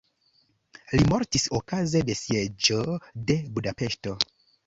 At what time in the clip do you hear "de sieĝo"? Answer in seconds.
2.09-2.79